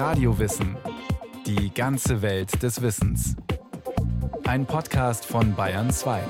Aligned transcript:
Radiowissen. 0.00 0.78
Die 1.44 1.74
ganze 1.74 2.22
Welt 2.22 2.62
des 2.62 2.80
Wissens. 2.80 3.36
Ein 4.44 4.64
Podcast 4.64 5.26
von 5.26 5.54
Bayern 5.54 5.90
2. 5.90 6.22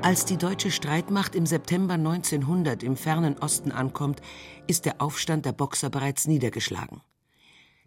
Als 0.00 0.24
die 0.24 0.38
deutsche 0.38 0.70
Streitmacht 0.70 1.34
im 1.34 1.44
September 1.44 1.94
1900 1.94 2.82
im 2.82 2.96
fernen 2.96 3.36
Osten 3.40 3.72
ankommt, 3.72 4.22
ist 4.66 4.86
der 4.86 5.02
Aufstand 5.02 5.44
der 5.44 5.52
Boxer 5.52 5.90
bereits 5.90 6.26
niedergeschlagen. 6.26 7.02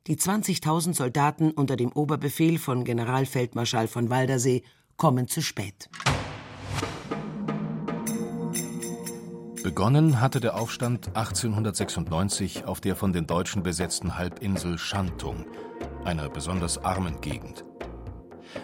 Die 0.08 0.16
20.000 0.16 0.94
Soldaten 0.94 1.52
unter 1.52 1.76
dem 1.76 1.92
Oberbefehl 1.92 2.60
von 2.60 2.86
Generalfeldmarschall 2.86 3.90
von 3.90 4.10
Waldersee 4.10 4.64
kommen 4.96 5.28
zu 5.28 5.42
spät. 5.42 5.90
Begonnen 9.64 10.22
hatte 10.22 10.40
der 10.40 10.56
Aufstand 10.56 11.08
1896 11.08 12.64
auf 12.64 12.80
der 12.80 12.96
von 12.96 13.12
den 13.12 13.28
Deutschen 13.28 13.64
besetzten 13.64 14.18
Halbinsel 14.18 14.78
Shantung, 14.78 15.46
einer 16.06 16.30
besonders 16.30 16.78
armen 16.78 17.20
Gegend. 17.20 17.66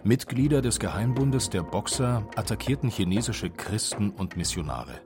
Mitglieder 0.06 0.62
des 0.62 0.80
Geheimbundes 0.80 1.50
der 1.50 1.64
Boxer 1.64 2.26
attackierten 2.38 2.90
chinesische 2.90 3.50
Christen 3.50 4.12
und 4.12 4.38
Missionare. 4.38 5.02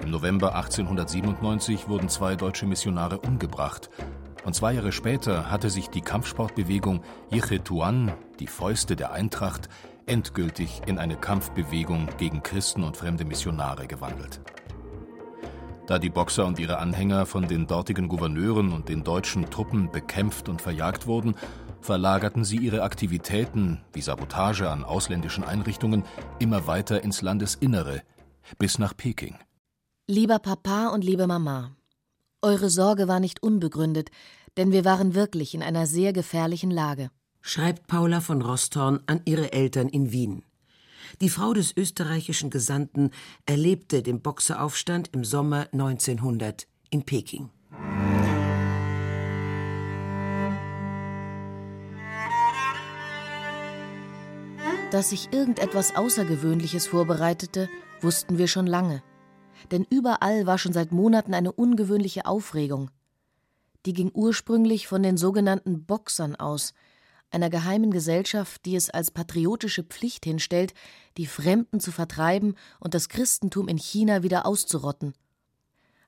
Im 0.00 0.10
November 0.10 0.54
1897 0.54 1.88
wurden 1.88 2.08
zwei 2.08 2.36
deutsche 2.36 2.66
Missionare 2.66 3.18
umgebracht, 3.18 3.90
und 4.44 4.54
zwei 4.54 4.72
Jahre 4.72 4.92
später 4.92 5.50
hatte 5.50 5.70
sich 5.70 5.88
die 5.88 6.00
Kampfsportbewegung 6.00 7.02
Yiche 7.30 7.62
Tuan, 7.62 8.12
die 8.38 8.46
Fäuste 8.46 8.96
der 8.96 9.12
Eintracht, 9.12 9.68
endgültig 10.06 10.82
in 10.86 10.98
eine 10.98 11.16
Kampfbewegung 11.16 12.08
gegen 12.18 12.42
Christen 12.42 12.82
und 12.82 12.96
fremde 12.96 13.24
Missionare 13.24 13.86
gewandelt. 13.86 14.40
Da 15.86 15.98
die 15.98 16.10
Boxer 16.10 16.46
und 16.46 16.58
ihre 16.58 16.78
Anhänger 16.78 17.26
von 17.26 17.48
den 17.48 17.66
dortigen 17.66 18.08
Gouverneuren 18.08 18.72
und 18.72 18.88
den 18.88 19.02
deutschen 19.02 19.50
Truppen 19.50 19.90
bekämpft 19.90 20.48
und 20.48 20.62
verjagt 20.62 21.06
wurden, 21.06 21.34
verlagerten 21.80 22.44
sie 22.44 22.58
ihre 22.58 22.82
Aktivitäten 22.82 23.80
wie 23.92 24.00
Sabotage 24.00 24.70
an 24.70 24.84
ausländischen 24.84 25.44
Einrichtungen 25.44 26.04
immer 26.38 26.66
weiter 26.66 27.02
ins 27.02 27.22
Landesinnere, 27.22 28.02
bis 28.58 28.78
nach 28.78 28.96
Peking. 28.96 29.36
Lieber 30.06 30.38
Papa 30.38 30.88
und 30.88 31.04
liebe 31.04 31.26
Mama, 31.26 31.72
eure 32.42 32.70
Sorge 32.70 33.08
war 33.08 33.20
nicht 33.20 33.42
unbegründet, 33.42 34.10
denn 34.56 34.72
wir 34.72 34.84
waren 34.84 35.14
wirklich 35.14 35.54
in 35.54 35.62
einer 35.62 35.86
sehr 35.86 36.12
gefährlichen 36.12 36.70
Lage. 36.70 37.10
Schreibt 37.42 37.86
Paula 37.86 38.20
von 38.20 38.42
Rostorn 38.42 39.00
an 39.06 39.22
ihre 39.24 39.52
Eltern 39.52 39.88
in 39.88 40.12
Wien. 40.12 40.44
Die 41.20 41.28
Frau 41.28 41.52
des 41.52 41.76
österreichischen 41.76 42.50
Gesandten 42.50 43.10
erlebte 43.46 44.02
den 44.02 44.20
Boxeraufstand 44.20 45.10
im 45.12 45.24
Sommer 45.24 45.68
1900 45.72 46.66
in 46.90 47.04
Peking. 47.04 47.50
Dass 54.90 55.10
sich 55.10 55.32
irgendetwas 55.32 55.94
Außergewöhnliches 55.94 56.88
vorbereitete, 56.88 57.68
wussten 58.00 58.38
wir 58.38 58.48
schon 58.48 58.66
lange. 58.66 59.02
Denn 59.70 59.86
überall 59.88 60.46
war 60.46 60.58
schon 60.58 60.72
seit 60.72 60.92
Monaten 60.92 61.34
eine 61.34 61.52
ungewöhnliche 61.52 62.26
Aufregung. 62.26 62.90
Die 63.86 63.92
ging 63.92 64.10
ursprünglich 64.12 64.86
von 64.86 65.02
den 65.02 65.16
sogenannten 65.16 65.84
Boxern 65.84 66.36
aus, 66.36 66.74
einer 67.30 67.48
geheimen 67.48 67.90
Gesellschaft, 67.90 68.64
die 68.64 68.74
es 68.74 68.90
als 68.90 69.10
patriotische 69.10 69.84
Pflicht 69.84 70.24
hinstellt, 70.24 70.74
die 71.16 71.26
Fremden 71.26 71.80
zu 71.80 71.92
vertreiben 71.92 72.56
und 72.80 72.94
das 72.94 73.08
Christentum 73.08 73.68
in 73.68 73.78
China 73.78 74.22
wieder 74.22 74.46
auszurotten. 74.46 75.14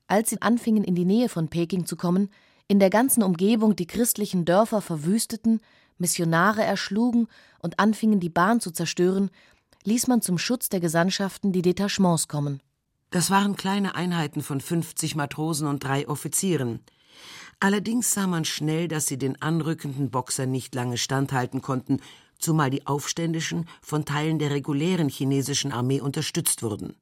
Als 0.07 0.29
sie 0.29 0.41
anfingen, 0.41 0.83
in 0.83 0.95
die 0.95 1.05
Nähe 1.05 1.29
von 1.29 1.47
Peking 1.47 1.85
zu 1.85 1.95
kommen, 1.95 2.29
in 2.67 2.79
der 2.79 2.89
ganzen 2.89 3.23
Umgebung 3.23 3.75
die 3.75 3.87
christlichen 3.87 4.45
Dörfer 4.45 4.81
verwüsteten, 4.81 5.61
Missionare 5.97 6.63
erschlugen 6.63 7.27
und 7.59 7.79
anfingen, 7.79 8.19
die 8.19 8.29
Bahn 8.29 8.59
zu 8.59 8.71
zerstören, 8.71 9.29
ließ 9.85 10.07
man 10.07 10.21
zum 10.21 10.37
Schutz 10.37 10.69
der 10.69 10.79
Gesandtschaften 10.79 11.51
die 11.51 11.61
Detachements 11.61 12.27
kommen. 12.27 12.61
Das 13.13 13.29
waren 13.29 13.55
kleine 13.55 13.93
Einheiten 13.93 14.41
von 14.41 14.59
50 14.59 15.15
Matrosen 15.15 15.67
und 15.67 15.83
drei 15.83 16.07
Offizieren. 16.07 16.79
Allerdings 17.59 18.09
sah 18.09 18.25
man 18.25 18.43
schnell, 18.43 18.87
dass 18.87 19.05
sie 19.05 19.19
den 19.19 19.39
anrückenden 19.39 20.09
Boxern 20.09 20.49
nicht 20.49 20.73
lange 20.73 20.97
standhalten 20.97 21.61
konnten, 21.61 21.99
zumal 22.39 22.71
die 22.71 22.87
Aufständischen 22.87 23.69
von 23.83 24.03
Teilen 24.03 24.39
der 24.39 24.49
regulären 24.49 25.09
chinesischen 25.09 25.71
Armee 25.71 26.01
unterstützt 26.01 26.63
wurden. 26.63 26.95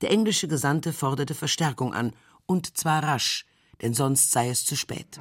Der 0.00 0.10
englische 0.10 0.48
Gesandte 0.48 0.92
forderte 0.92 1.36
Verstärkung 1.36 1.94
an, 1.94 2.12
und 2.46 2.76
zwar 2.76 3.04
rasch, 3.04 3.46
denn 3.82 3.94
sonst 3.94 4.32
sei 4.32 4.48
es 4.48 4.64
zu 4.64 4.76
spät. 4.76 5.20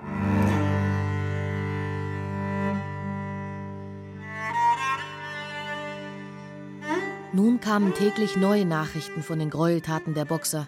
Nun 7.32 7.60
kamen 7.60 7.94
täglich 7.94 8.38
neue 8.38 8.66
Nachrichten 8.66 9.22
von 9.22 9.38
den 9.38 9.52
Gräueltaten 9.52 10.16
der 10.16 10.26
Boxer. 10.26 10.68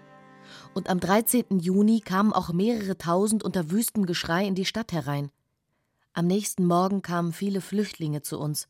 Und 0.76 0.92
am 0.92 1.00
13. 1.00 1.58
Juni 1.60 2.02
kamen 2.02 2.32
auch 2.34 2.54
mehrere 2.54 3.00
tausend 3.00 3.42
unter 3.42 3.72
wüstem 3.72 4.06
Geschrei 4.06 4.46
in 4.46 4.54
die 4.54 4.66
Stadt 4.66 4.92
herein. 4.92 5.32
Am 6.14 6.28
nächsten 6.28 6.68
Morgen 6.68 7.02
kamen 7.02 7.34
viele 7.34 7.62
Flüchtlinge 7.62 8.22
zu 8.22 8.38
uns. 8.40 8.68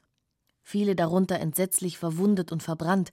Viele 0.64 0.96
darunter 0.96 1.42
entsetzlich 1.42 1.98
verwundet 1.98 2.54
und 2.54 2.64
verbrannt. 2.64 3.12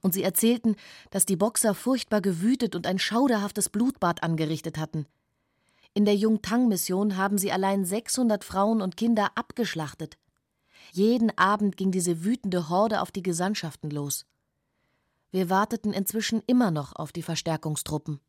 Und 0.00 0.14
sie 0.14 0.22
erzählten, 0.22 0.76
dass 1.10 1.26
die 1.26 1.34
Boxer 1.34 1.74
furchtbar 1.74 2.20
gewütet 2.20 2.76
und 2.76 2.86
ein 2.86 3.00
schauderhaftes 3.00 3.68
Blutbad 3.68 4.22
angerichtet 4.22 4.78
hatten. 4.78 5.06
In 5.92 6.04
der 6.04 6.14
Jungtang-Mission 6.14 7.16
haben 7.16 7.36
sie 7.36 7.50
allein 7.50 7.84
600 7.84 8.44
Frauen 8.44 8.80
und 8.80 8.96
Kinder 8.96 9.32
abgeschlachtet. 9.34 10.18
Jeden 10.92 11.36
Abend 11.38 11.76
ging 11.76 11.90
diese 11.90 12.24
wütende 12.24 12.68
Horde 12.68 13.00
auf 13.00 13.12
die 13.12 13.22
Gesandtschaften 13.22 13.90
los. 13.90 14.26
Wir 15.30 15.48
warteten 15.48 15.92
inzwischen 15.92 16.42
immer 16.46 16.70
noch 16.70 16.94
auf 16.96 17.12
die 17.12 17.22
Verstärkungstruppen. 17.22 18.20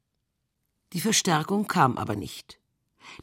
Die 0.94 1.02
Verstärkung 1.02 1.68
kam 1.68 1.98
aber 1.98 2.16
nicht. 2.16 2.60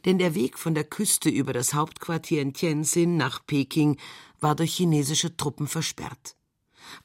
Denn 0.03 0.17
der 0.17 0.35
Weg 0.35 0.59
von 0.59 0.73
der 0.73 0.83
Küste 0.83 1.29
über 1.29 1.53
das 1.53 1.73
Hauptquartier 1.73 2.41
in 2.41 2.53
Tianjin 2.53 3.15
nach 3.15 3.45
Peking 3.45 3.97
war 4.41 4.55
durch 4.55 4.75
chinesische 4.75 5.37
Truppen 5.37 5.67
versperrt. 5.67 6.35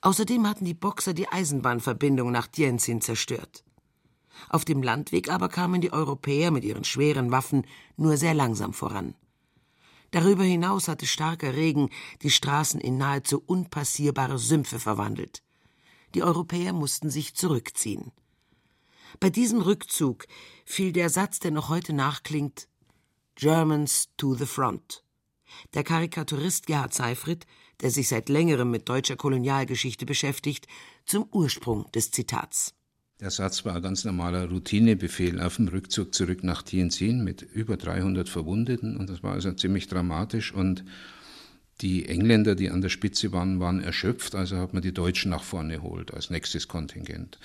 Außerdem 0.01 0.49
hatten 0.49 0.65
die 0.65 0.75
Boxer 0.75 1.15
die 1.15 1.29
Eisenbahnverbindung 1.29 2.33
nach 2.33 2.49
Tianjin 2.49 3.01
zerstört. 3.01 3.65
Auf 4.49 4.65
dem 4.65 4.83
Landweg 4.83 5.31
aber 5.31 5.49
kamen 5.49 5.81
die 5.81 5.93
Europäer 5.93 6.51
mit 6.51 6.65
ihren 6.65 6.85
schweren 6.85 7.31
Waffen 7.31 7.67
nur 7.97 8.17
sehr 8.17 8.35
langsam 8.35 8.73
voran. 8.73 9.15
Darüber 10.15 10.45
hinaus 10.45 10.87
hatte 10.87 11.07
starker 11.07 11.55
Regen 11.55 11.91
die 12.23 12.31
Straßen 12.31 12.81
in 12.81 12.99
nahezu 12.99 13.43
unpassierbare 13.45 14.39
Sümpfe 14.39 14.79
verwandelt. 14.79 15.43
Die 16.15 16.23
Europäer 16.23 16.73
mussten 16.73 17.11
sich 17.11 17.35
zurückziehen. 17.35 18.13
Bei 19.19 19.29
diesem 19.29 19.61
Rückzug 19.61 20.27
fiel 20.65 20.93
der 20.93 21.11
Satz, 21.11 21.41
der 21.41 21.51
noch 21.51 21.69
heute 21.69 21.93
nachklingt 21.93 22.69
Germans 23.35 24.09
to 24.17 24.37
the 24.37 24.47
front. 24.47 25.03
Der 25.75 25.83
Karikaturist 25.83 26.69
Gerhard 26.69 26.95
Seifried, 26.95 27.45
der 27.81 27.91
sich 27.91 28.07
seit 28.07 28.29
längerem 28.29 28.71
mit 28.71 28.89
deutscher 28.89 29.17
Kolonialgeschichte 29.17 30.07
beschäftigt, 30.07 30.69
zum 31.07 31.27
Ursprung 31.33 31.91
des 31.91 32.13
Zitats. 32.13 32.73
Der 33.21 33.31
Satz 33.31 33.65
war 33.65 33.77
ein 33.77 33.83
ganz 33.83 34.05
normaler 34.05 34.49
Routinebefehl 34.51 35.41
auf 35.41 35.57
dem 35.57 35.69
Rückzug 35.69 36.13
zurück 36.13 36.43
nach 36.43 36.63
Tianjin 36.63 37.23
mit 37.23 37.43
über 37.43 37.77
300 37.77 38.29
Verwundeten 38.29 38.97
und 38.97 39.09
das 39.09 39.23
war 39.23 39.35
also 39.35 39.53
ziemlich 39.53 39.87
dramatisch 39.87 40.53
und 40.53 40.85
die 41.81 42.09
Engländer, 42.09 42.57
die 42.57 42.71
an 42.71 42.81
der 42.81 42.89
Spitze 42.89 43.33
waren, 43.33 43.61
waren 43.61 43.81
erschöpft, 43.81 44.35
also 44.35 44.57
hat 44.57 44.75
man 44.75 44.83
die 44.83 44.93
Deutschen 44.93 45.31
nach 45.31 45.45
vorne 45.45 45.77
geholt 45.77 46.13
als 46.13 46.31
nächstes 46.31 46.67
Kontingent. 46.67 47.39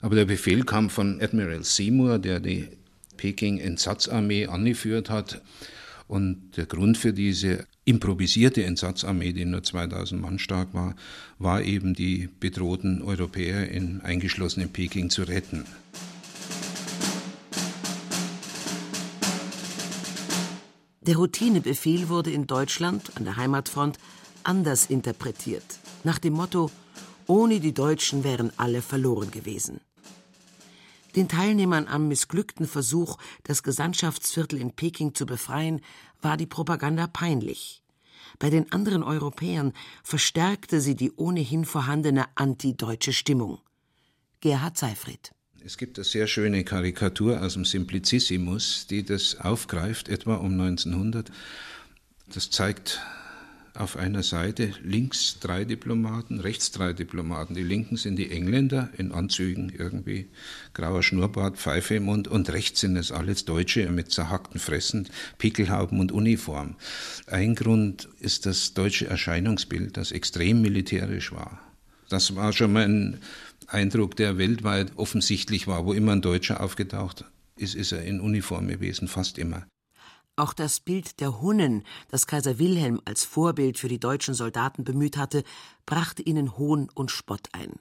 Aber 0.00 0.16
der 0.16 0.24
Befehl 0.24 0.64
kam 0.64 0.90
von 0.90 1.20
Admiral 1.20 1.62
Seymour, 1.62 2.18
der 2.18 2.40
die 2.40 2.68
Peking-Entsatzarmee 3.16 4.48
angeführt 4.48 5.08
hat 5.08 5.40
und 6.12 6.58
der 6.58 6.66
Grund 6.66 6.98
für 6.98 7.14
diese 7.14 7.66
improvisierte 7.86 8.62
Entsatzarmee, 8.64 9.32
die 9.32 9.46
nur 9.46 9.62
2000 9.62 10.20
Mann 10.20 10.38
stark 10.38 10.74
war, 10.74 10.94
war 11.38 11.62
eben 11.62 11.94
die 11.94 12.28
bedrohten 12.38 13.00
Europäer 13.00 13.70
in 13.70 14.02
eingeschlossenen 14.02 14.68
Peking 14.68 15.08
zu 15.08 15.22
retten. 15.22 15.64
Der 21.00 21.16
Routinebefehl 21.16 22.10
wurde 22.10 22.30
in 22.30 22.46
Deutschland 22.46 23.10
an 23.14 23.24
der 23.24 23.38
Heimatfront 23.38 23.96
anders 24.44 24.84
interpretiert, 24.90 25.64
nach 26.04 26.18
dem 26.18 26.34
Motto 26.34 26.70
Ohne 27.26 27.58
die 27.58 27.72
Deutschen 27.72 28.22
wären 28.22 28.52
alle 28.58 28.82
verloren 28.82 29.30
gewesen. 29.30 29.80
Den 31.16 31.28
Teilnehmern 31.28 31.88
am 31.88 32.08
missglückten 32.08 32.66
Versuch, 32.66 33.18
das 33.44 33.62
Gesandtschaftsviertel 33.62 34.60
in 34.60 34.72
Peking 34.72 35.14
zu 35.14 35.26
befreien, 35.26 35.80
war 36.20 36.36
die 36.36 36.46
Propaganda 36.46 37.06
peinlich. 37.06 37.82
Bei 38.38 38.50
den 38.50 38.72
anderen 38.72 39.02
Europäern 39.02 39.72
verstärkte 40.02 40.80
sie 40.80 40.94
die 40.94 41.12
ohnehin 41.12 41.64
vorhandene 41.64 42.26
antideutsche 42.34 43.12
Stimmung. 43.12 43.58
Gerhard 44.40 44.78
Seifried. 44.78 45.32
Es 45.64 45.76
gibt 45.76 45.98
eine 45.98 46.04
sehr 46.04 46.26
schöne 46.26 46.64
Karikatur 46.64 47.40
aus 47.40 47.54
dem 47.54 47.64
Simplicissimus, 47.64 48.86
die 48.88 49.04
das 49.04 49.36
aufgreift, 49.36 50.08
etwa 50.08 50.36
um 50.36 50.52
1900. 50.52 51.30
Das 52.34 52.50
zeigt 52.50 53.00
auf 53.74 53.96
einer 53.96 54.22
Seite 54.22 54.72
links 54.82 55.38
drei 55.40 55.64
Diplomaten, 55.64 56.40
rechts 56.40 56.70
drei 56.70 56.92
Diplomaten. 56.92 57.54
Die 57.54 57.62
linken 57.62 57.96
sind 57.96 58.16
die 58.16 58.30
Engländer 58.30 58.90
in 58.96 59.12
Anzügen 59.12 59.72
irgendwie, 59.76 60.28
grauer 60.74 61.02
Schnurrbart, 61.02 61.56
Pfeife 61.56 61.94
im 61.94 62.04
Mund 62.04 62.28
und 62.28 62.50
rechts 62.50 62.80
sind 62.80 62.96
es 62.96 63.12
alles 63.12 63.44
Deutsche 63.44 63.90
mit 63.90 64.10
zerhackten 64.10 64.60
Fressen, 64.60 65.08
Pickelhauben 65.38 66.00
und 66.00 66.12
Uniform. 66.12 66.76
Ein 67.26 67.54
Grund 67.54 68.08
ist 68.20 68.46
das 68.46 68.74
deutsche 68.74 69.06
Erscheinungsbild, 69.06 69.96
das 69.96 70.12
extrem 70.12 70.60
militärisch 70.60 71.32
war. 71.32 71.60
Das 72.08 72.36
war 72.36 72.52
schon 72.52 72.74
mal 72.74 72.84
ein 72.84 73.18
Eindruck, 73.68 74.16
der 74.16 74.36
weltweit 74.36 74.92
offensichtlich 74.96 75.66
war. 75.66 75.86
Wo 75.86 75.94
immer 75.94 76.12
ein 76.12 76.20
Deutscher 76.20 76.62
aufgetaucht 76.62 77.24
ist, 77.56 77.74
ist 77.74 77.92
er 77.92 78.04
in 78.04 78.20
Uniform 78.20 78.68
gewesen, 78.68 79.08
fast 79.08 79.38
immer. 79.38 79.66
Auch 80.34 80.54
das 80.54 80.80
Bild 80.80 81.20
der 81.20 81.42
Hunnen, 81.42 81.84
das 82.08 82.26
Kaiser 82.26 82.58
Wilhelm 82.58 83.02
als 83.04 83.22
Vorbild 83.22 83.78
für 83.78 83.88
die 83.88 84.00
deutschen 84.00 84.32
Soldaten 84.32 84.82
bemüht 84.82 85.18
hatte, 85.18 85.44
brachte 85.84 86.22
ihnen 86.22 86.56
Hohn 86.56 86.88
und 86.94 87.10
Spott 87.10 87.48
ein. 87.52 87.74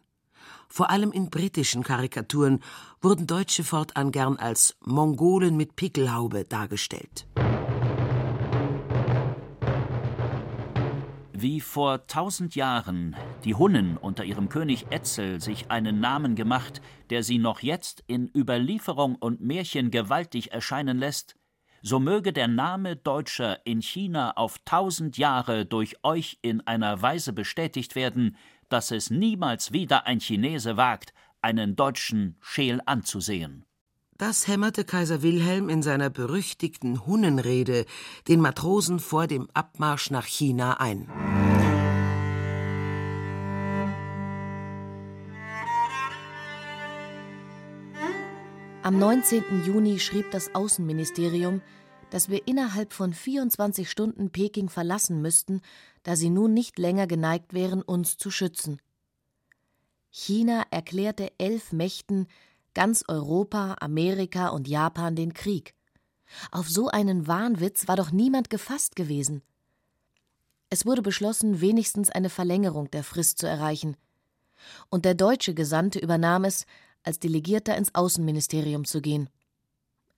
Vor 0.67 0.89
allem 0.89 1.13
in 1.13 1.29
britischen 1.29 1.81
Karikaturen 1.81 2.59
wurden 3.01 3.25
Deutsche 3.25 3.63
fortan 3.63 4.11
gern 4.11 4.35
als 4.35 4.75
Mongolen 4.81 5.55
mit 5.55 5.77
Pickelhaube 5.77 6.43
dargestellt. 6.43 7.25
Wie 11.31 11.61
vor 11.61 12.05
tausend 12.05 12.55
Jahren 12.55 13.15
die 13.45 13.55
Hunnen 13.55 13.95
unter 13.95 14.25
ihrem 14.25 14.49
König 14.49 14.87
Etzel 14.89 15.39
sich 15.39 15.71
einen 15.71 16.01
Namen 16.01 16.35
gemacht, 16.35 16.81
der 17.09 17.23
sie 17.23 17.37
noch 17.37 17.61
jetzt 17.61 18.03
in 18.07 18.29
Überlieferung 18.35 19.15
und 19.15 19.39
Märchen 19.39 19.89
gewaltig 19.89 20.51
erscheinen 20.51 20.97
lässt, 20.99 21.35
so 21.81 21.99
möge 21.99 22.33
der 22.33 22.47
Name 22.47 22.95
Deutscher 22.95 23.65
in 23.65 23.81
China 23.81 24.31
auf 24.37 24.57
tausend 24.65 25.17
Jahre 25.17 25.65
durch 25.65 26.03
euch 26.03 26.37
in 26.41 26.65
einer 26.67 27.01
Weise 27.01 27.33
bestätigt 27.33 27.95
werden, 27.95 28.37
dass 28.69 28.91
es 28.91 29.09
niemals 29.09 29.71
wieder 29.71 30.05
ein 30.05 30.19
Chinese 30.19 30.77
wagt, 30.77 31.13
einen 31.41 31.75
Deutschen 31.75 32.37
scheel 32.39 32.81
anzusehen. 32.85 33.65
Das 34.17 34.47
hämmerte 34.47 34.85
Kaiser 34.85 35.23
Wilhelm 35.23 35.67
in 35.69 35.81
seiner 35.81 36.11
berüchtigten 36.11 37.07
Hunnenrede 37.07 37.85
den 38.27 38.39
Matrosen 38.39 38.99
vor 38.99 39.25
dem 39.25 39.49
Abmarsch 39.55 40.11
nach 40.11 40.25
China 40.25 40.79
ein. 40.79 41.07
Am 48.91 48.99
19. 48.99 49.63
Juni 49.65 49.99
schrieb 49.99 50.31
das 50.31 50.53
Außenministerium, 50.53 51.61
dass 52.09 52.27
wir 52.27 52.45
innerhalb 52.45 52.91
von 52.91 53.13
24 53.13 53.89
Stunden 53.89 54.31
Peking 54.31 54.67
verlassen 54.67 55.21
müssten, 55.21 55.61
da 56.03 56.17
sie 56.17 56.29
nun 56.29 56.53
nicht 56.53 56.77
länger 56.77 57.07
geneigt 57.07 57.53
wären, 57.53 57.81
uns 57.81 58.17
zu 58.17 58.29
schützen. 58.29 58.81
China 60.09 60.65
erklärte 60.71 61.31
elf 61.37 61.71
Mächten, 61.71 62.27
ganz 62.73 63.05
Europa, 63.07 63.77
Amerika 63.79 64.49
und 64.49 64.67
Japan 64.67 65.15
den 65.15 65.33
Krieg. 65.33 65.73
Auf 66.51 66.69
so 66.69 66.89
einen 66.89 67.27
Wahnwitz 67.27 67.87
war 67.87 67.95
doch 67.95 68.11
niemand 68.11 68.49
gefasst 68.49 68.97
gewesen. 68.97 69.41
Es 70.69 70.85
wurde 70.85 71.01
beschlossen, 71.01 71.61
wenigstens 71.61 72.09
eine 72.09 72.29
Verlängerung 72.29 72.91
der 72.91 73.05
Frist 73.05 73.37
zu 73.37 73.47
erreichen. 73.47 73.95
Und 74.89 75.05
der 75.05 75.15
deutsche 75.15 75.53
Gesandte 75.53 75.99
übernahm 75.99 76.43
es, 76.43 76.65
als 77.03 77.19
Delegierter 77.19 77.77
ins 77.77 77.93
Außenministerium 77.95 78.85
zu 78.85 79.01
gehen. 79.01 79.29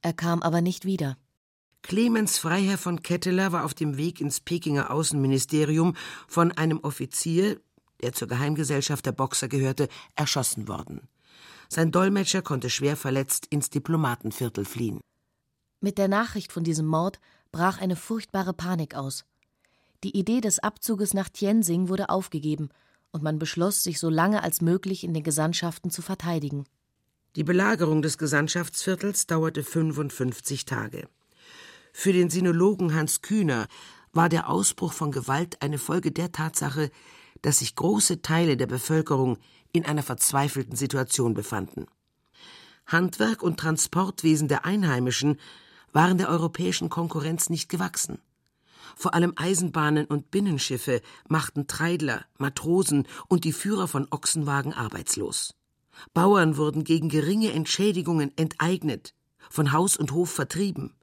Er 0.01 0.13
kam 0.13 0.41
aber 0.41 0.61
nicht 0.61 0.85
wieder. 0.85 1.17
Clemens 1.81 2.37
Freiherr 2.37 2.77
von 2.77 3.03
Ketteler 3.03 3.51
war 3.51 3.65
auf 3.65 3.73
dem 3.73 3.97
Weg 3.97 4.21
ins 4.21 4.39
Pekinger 4.39 4.89
Außenministerium 4.91 5.95
von 6.27 6.51
einem 6.51 6.79
Offizier, 6.79 7.59
der 8.01 8.13
zur 8.13 8.27
Geheimgesellschaft 8.27 9.05
der 9.05 9.11
Boxer 9.11 9.47
gehörte, 9.47 9.89
erschossen 10.15 10.67
worden. 10.67 11.07
Sein 11.69 11.91
Dolmetscher 11.91 12.41
konnte 12.41 12.69
schwer 12.69 12.95
verletzt 12.95 13.47
ins 13.47 13.69
Diplomatenviertel 13.69 14.65
fliehen. 14.65 15.01
Mit 15.81 15.97
der 15.97 16.07
Nachricht 16.07 16.51
von 16.51 16.63
diesem 16.63 16.85
Mord 16.85 17.19
brach 17.51 17.79
eine 17.81 17.95
furchtbare 17.95 18.53
Panik 18.53 18.95
aus. 18.95 19.25
Die 20.03 20.17
Idee 20.17 20.41
des 20.41 20.59
Abzuges 20.59 21.13
nach 21.13 21.29
Tianjin 21.29 21.89
wurde 21.89 22.09
aufgegeben 22.09 22.69
und 23.13 23.23
man 23.23 23.39
beschloss, 23.39 23.83
sich 23.83 23.99
so 23.99 24.09
lange 24.09 24.43
als 24.43 24.59
möglich 24.59 25.05
in 25.05 25.13
den 25.13 25.23
Gesandtschaften 25.23 25.89
zu 25.89 26.01
verteidigen. 26.01 26.65
Die 27.37 27.43
Belagerung 27.43 28.01
des 28.01 28.17
Gesandtschaftsviertels 28.17 29.27
dauerte 29.27 29.63
55 29.63 30.65
Tage. 30.65 31.07
Für 31.93 32.11
den 32.11 32.29
Sinologen 32.29 32.93
Hans 32.93 33.21
Kühner 33.21 33.67
war 34.11 34.29
der 34.29 34.49
Ausbruch 34.49 34.93
von 34.93 35.11
Gewalt 35.11 35.61
eine 35.61 35.77
Folge 35.77 36.11
der 36.11 36.31
Tatsache, 36.31 36.91
dass 37.41 37.59
sich 37.59 37.75
große 37.75 38.21
Teile 38.21 38.57
der 38.57 38.67
Bevölkerung 38.67 39.37
in 39.71 39.85
einer 39.85 40.03
verzweifelten 40.03 40.75
Situation 40.75 41.33
befanden. 41.33 41.87
Handwerk 42.85 43.41
und 43.41 43.59
Transportwesen 43.59 44.47
der 44.47 44.65
Einheimischen 44.65 45.39
waren 45.91 46.17
der 46.17 46.29
europäischen 46.29 46.89
Konkurrenz 46.89 47.49
nicht 47.49 47.69
gewachsen. 47.69 48.19
Vor 48.95 49.13
allem 49.13 49.33
Eisenbahnen 49.35 50.05
und 50.05 50.31
Binnenschiffe 50.31 51.01
machten 51.27 51.67
Treidler, 51.67 52.25
Matrosen 52.37 53.07
und 53.27 53.43
die 53.43 53.53
Führer 53.53 53.87
von 53.87 54.07
Ochsenwagen 54.11 54.73
arbeitslos. 54.73 55.55
Bauern 56.13 56.57
wurden 56.57 56.83
gegen 56.83 57.09
geringe 57.09 57.51
Entschädigungen 57.51 58.31
enteignet, 58.37 59.13
von 59.49 59.71
Haus 59.71 59.97
und 59.97 60.11
Hof 60.11 60.31
vertrieben. 60.31 60.95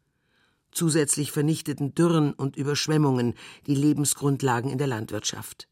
Zusätzlich 0.73 1.33
vernichteten 1.33 1.95
Dürren 1.95 2.33
und 2.33 2.57
Überschwemmungen 2.57 3.35
die 3.67 3.75
Lebensgrundlagen 3.75 4.71
in 4.71 4.79
der 4.79 4.87
Landwirtschaft. 4.87 5.69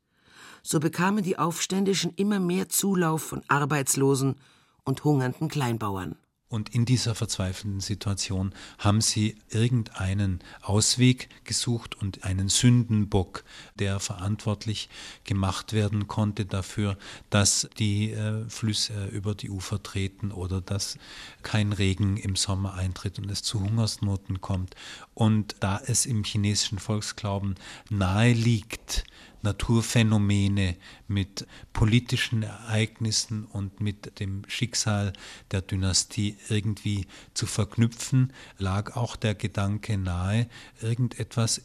So 0.63 0.81
bekamen 0.81 1.23
die 1.23 1.39
Aufständischen 1.39 2.13
immer 2.17 2.41
mehr 2.41 2.69
Zulauf 2.69 3.23
von 3.23 3.43
Arbeitslosen 3.49 4.37
und 4.85 5.05
hungernden 5.05 5.49
Kleinbauern. 5.49 6.17
Und 6.51 6.75
in 6.75 6.87
dieser 6.87 7.15
verzweifelten 7.15 7.81
Situation 7.81 8.55
haben 8.79 9.03
sie 9.03 9.37
irgendeinen 9.51 10.41
Ausweg 10.63 11.29
gesucht 11.45 11.95
und 12.01 12.25
einen 12.25 12.49
Sündenbock, 12.49 13.45
der 13.79 14.01
verantwortlich 14.01 14.89
gemacht 15.25 15.75
werden 15.75 16.09
konnte 16.09 16.47
dafür, 16.47 16.97
dass 17.29 17.69
die 17.79 18.13
äh, 18.13 18.49
Flüsse 18.49 19.09
über 19.09 19.35
die 19.35 19.51
Ufer 19.51 19.83
treten 19.83 20.33
oder 20.33 20.63
dass 20.63 20.97
kein 21.43 21.75
Regen 21.75 22.17
im 22.17 22.35
Sommer 22.35 22.75
eintritt 22.75 23.19
und 23.19 23.31
es 23.31 23.43
zu 23.43 23.61
Hungersnoten 23.61 24.41
kommt. 24.41 24.75
Und 25.13 25.57
da 25.61 25.79
es 25.85 26.07
im 26.07 26.25
chinesischen 26.25 26.79
Volksglauben 26.79 27.57
nahe 27.91 28.33
liegt, 28.33 29.05
Naturphänomene 29.43 30.77
mit 31.07 31.47
politischen 31.73 32.43
Ereignissen 32.43 33.45
und 33.45 33.81
mit 33.81 34.21
dem 34.21 34.43
Schicksal 34.49 35.13
der 35.51 35.63
Dynastie 35.63 36.37
irgendwie 36.49 37.07
zu 37.35 37.47
verknüpfen, 37.47 38.33
lag 38.59 38.97
auch 38.97 39.17
der 39.17 39.35
Gedanke 39.35 39.97
nahe, 39.97 40.49
irgendetwas 40.81 41.63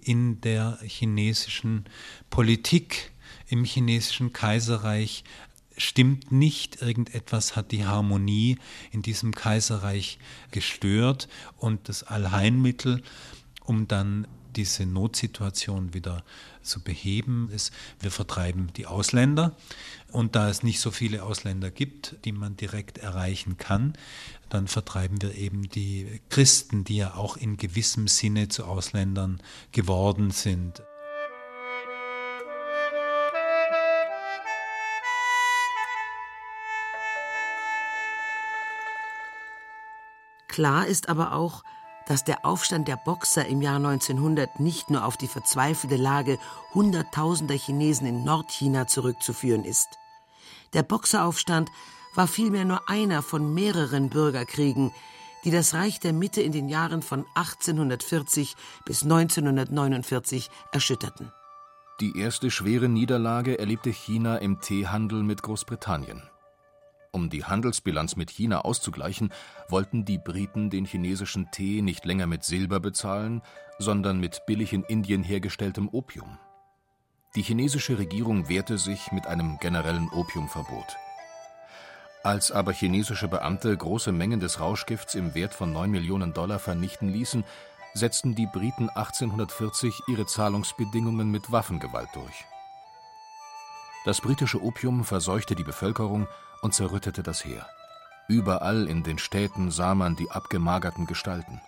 in 0.00 0.40
der 0.40 0.78
chinesischen 0.82 1.84
Politik, 2.30 3.12
im 3.46 3.64
chinesischen 3.64 4.32
Kaiserreich. 4.32 5.24
Stimmt 5.76 6.32
nicht, 6.32 6.82
irgendetwas 6.82 7.56
hat 7.56 7.72
die 7.72 7.86
Harmonie 7.86 8.58
in 8.90 9.02
diesem 9.02 9.32
Kaiserreich 9.32 10.18
gestört 10.50 11.28
und 11.56 11.88
das 11.88 12.02
Allheilmittel, 12.02 13.02
um 13.64 13.88
dann 13.88 14.26
diese 14.56 14.86
Notsituation 14.86 15.94
wieder 15.94 16.24
zu 16.62 16.82
beheben, 16.82 17.50
ist, 17.50 17.72
wir 18.00 18.10
vertreiben 18.10 18.72
die 18.76 18.86
Ausländer. 18.86 19.56
Und 20.10 20.36
da 20.36 20.48
es 20.48 20.62
nicht 20.62 20.80
so 20.80 20.90
viele 20.90 21.22
Ausländer 21.22 21.70
gibt, 21.70 22.16
die 22.24 22.32
man 22.32 22.56
direkt 22.56 22.98
erreichen 22.98 23.56
kann, 23.56 23.94
dann 24.48 24.68
vertreiben 24.68 25.20
wir 25.22 25.34
eben 25.34 25.68
die 25.68 26.20
Christen, 26.28 26.84
die 26.84 26.96
ja 26.96 27.14
auch 27.14 27.36
in 27.36 27.56
gewissem 27.56 28.08
Sinne 28.08 28.48
zu 28.48 28.64
Ausländern 28.64 29.40
geworden 29.72 30.30
sind. 30.30 30.82
Klar 40.52 40.86
ist 40.86 41.08
aber 41.08 41.32
auch, 41.32 41.64
dass 42.06 42.24
der 42.24 42.44
Aufstand 42.44 42.88
der 42.88 42.96
Boxer 42.96 43.46
im 43.46 43.62
Jahr 43.62 43.76
1900 43.76 44.60
nicht 44.60 44.90
nur 44.90 45.04
auf 45.04 45.16
die 45.16 45.28
verzweifelte 45.28 45.96
Lage 45.96 46.38
hunderttausender 46.74 47.54
Chinesen 47.54 48.06
in 48.06 48.24
Nordchina 48.24 48.86
zurückzuführen 48.86 49.64
ist. 49.64 49.88
Der 50.72 50.82
Boxeraufstand 50.82 51.70
war 52.14 52.26
vielmehr 52.26 52.64
nur 52.64 52.88
einer 52.88 53.22
von 53.22 53.52
mehreren 53.54 54.08
Bürgerkriegen, 54.08 54.92
die 55.44 55.50
das 55.50 55.74
Reich 55.74 56.00
der 56.00 56.12
Mitte 56.12 56.40
in 56.40 56.52
den 56.52 56.68
Jahren 56.68 57.02
von 57.02 57.24
1840 57.34 58.54
bis 58.84 59.02
1949 59.02 60.50
erschütterten. 60.72 61.32
Die 62.00 62.18
erste 62.18 62.50
schwere 62.50 62.88
Niederlage 62.88 63.58
erlebte 63.58 63.90
China 63.90 64.36
im 64.36 64.60
Teehandel 64.60 65.22
mit 65.22 65.42
Großbritannien. 65.42 66.22
Um 67.14 67.28
die 67.28 67.44
Handelsbilanz 67.44 68.16
mit 68.16 68.30
China 68.30 68.62
auszugleichen, 68.62 69.34
wollten 69.68 70.06
die 70.06 70.16
Briten 70.16 70.70
den 70.70 70.86
chinesischen 70.86 71.50
Tee 71.50 71.82
nicht 71.82 72.06
länger 72.06 72.26
mit 72.26 72.42
Silber 72.42 72.80
bezahlen, 72.80 73.42
sondern 73.78 74.18
mit 74.18 74.46
billig 74.46 74.72
in 74.72 74.82
Indien 74.84 75.22
hergestelltem 75.22 75.90
Opium. 75.92 76.38
Die 77.36 77.42
chinesische 77.42 77.98
Regierung 77.98 78.48
wehrte 78.48 78.78
sich 78.78 79.12
mit 79.12 79.26
einem 79.26 79.58
generellen 79.58 80.08
Opiumverbot. 80.08 80.96
Als 82.24 82.50
aber 82.50 82.72
chinesische 82.72 83.28
Beamte 83.28 83.76
große 83.76 84.10
Mengen 84.10 84.40
des 84.40 84.58
Rauschgifts 84.58 85.14
im 85.14 85.34
Wert 85.34 85.52
von 85.52 85.70
9 85.70 85.90
Millionen 85.90 86.32
Dollar 86.32 86.58
vernichten 86.58 87.12
ließen, 87.12 87.44
setzten 87.92 88.34
die 88.34 88.46
Briten 88.46 88.88
1840 88.88 90.00
ihre 90.08 90.24
Zahlungsbedingungen 90.24 91.30
mit 91.30 91.52
Waffengewalt 91.52 92.08
durch. 92.14 92.46
Das 94.06 94.20
britische 94.22 94.62
Opium 94.62 95.04
verseuchte 95.04 95.54
die 95.54 95.62
Bevölkerung 95.62 96.26
und 96.62 96.72
zerrüttete 96.72 97.22
das 97.22 97.44
Heer. 97.44 97.66
Überall 98.28 98.88
in 98.88 99.02
den 99.02 99.18
Städten 99.18 99.70
sah 99.70 99.94
man 99.94 100.16
die 100.16 100.30
abgemagerten 100.30 101.06
Gestalten. 101.06 101.60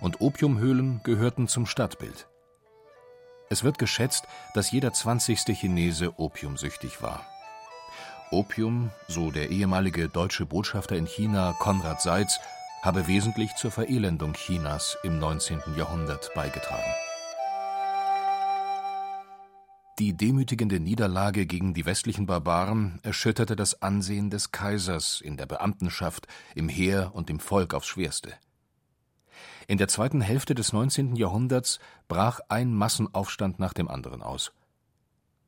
Und 0.00 0.20
Opiumhöhlen 0.20 1.00
gehörten 1.04 1.46
zum 1.46 1.66
Stadtbild. 1.66 2.26
Es 3.48 3.62
wird 3.62 3.78
geschätzt, 3.78 4.24
dass 4.54 4.70
jeder 4.70 4.92
zwanzigste 4.92 5.52
Chinese 5.52 6.18
opiumsüchtig 6.18 7.02
war. 7.02 7.26
Opium, 8.30 8.90
so 9.08 9.30
der 9.30 9.50
ehemalige 9.50 10.08
deutsche 10.08 10.46
Botschafter 10.46 10.96
in 10.96 11.06
China 11.06 11.54
Konrad 11.58 12.00
Seitz, 12.00 12.38
habe 12.82 13.08
wesentlich 13.08 13.54
zur 13.56 13.70
Verelendung 13.70 14.32
Chinas 14.32 14.96
im 15.02 15.18
19. 15.18 15.60
Jahrhundert 15.76 16.32
beigetragen. 16.34 16.94
Die 20.00 20.16
demütigende 20.16 20.80
Niederlage 20.80 21.44
gegen 21.44 21.74
die 21.74 21.84
westlichen 21.84 22.24
Barbaren 22.24 23.00
erschütterte 23.02 23.54
das 23.54 23.82
Ansehen 23.82 24.30
des 24.30 24.50
Kaisers 24.50 25.20
in 25.20 25.36
der 25.36 25.44
Beamtenschaft, 25.44 26.26
im 26.54 26.70
Heer 26.70 27.10
und 27.14 27.28
im 27.28 27.38
Volk 27.38 27.74
aufs 27.74 27.88
schwerste. 27.88 28.32
In 29.66 29.76
der 29.76 29.88
zweiten 29.88 30.22
Hälfte 30.22 30.54
des 30.54 30.72
19. 30.72 31.16
Jahrhunderts 31.16 31.80
brach 32.08 32.40
ein 32.48 32.72
Massenaufstand 32.72 33.58
nach 33.58 33.74
dem 33.74 33.88
anderen 33.88 34.22
aus. 34.22 34.52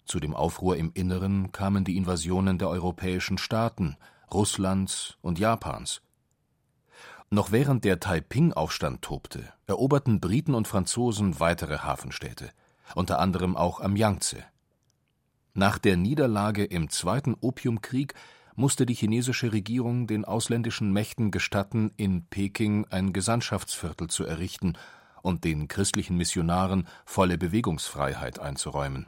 Zu 0.05 0.21
dem 0.21 0.37
Aufruhr 0.37 0.77
im 0.77 0.91
Inneren 0.93 1.51
kamen 1.53 1.85
die 1.85 1.97
Invasionen 1.97 2.59
der 2.59 2.69
europäischen 2.69 3.39
Staaten, 3.39 3.97
Russlands 4.31 5.17
und 5.23 5.39
Japans. 5.39 6.03
Noch 7.31 7.53
während 7.53 7.87
der 7.87 8.01
Taiping-Aufstand 8.01 9.01
tobte, 9.01 9.51
eroberten 9.67 10.21
Briten 10.21 10.53
und 10.53 10.69
Franzosen 10.69 11.41
weitere 11.41 11.79
Hafenstädte, 11.79 12.51
unter 12.95 13.19
anderem 13.19 13.57
auch 13.57 13.81
am 13.81 13.97
Yangtze. 13.97 14.45
Nach 15.55 15.79
der 15.79 15.97
Niederlage 15.97 16.65
im 16.65 16.89
Zweiten 16.89 17.35
Opiumkrieg 17.41 18.15
musste 18.55 18.87
die 18.87 18.95
chinesische 18.95 19.53
Regierung 19.53 20.07
den 20.07 20.25
ausländischen 20.25 20.93
Mächten 20.93 21.31
gestatten, 21.31 21.93
in 21.97 22.27
Peking 22.27 22.87
ein 22.91 23.13
Gesandtschaftsviertel 23.13 24.09
zu 24.09 24.25
errichten 24.25 24.75
und 25.23 25.45
den 25.45 25.69
christlichen 25.69 26.17
Missionaren 26.17 26.87
volle 27.05 27.39
Bewegungsfreiheit 27.39 28.39
einzuräumen 28.39 29.07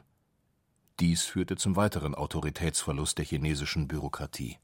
dies 1.00 1.24
führte 1.24 1.56
zum 1.56 1.74
weiteren 1.74 2.14
Autoritätsverlust 2.14 3.18
der 3.18 3.24
chinesischen 3.24 3.88
Bürokratie. 3.88 4.58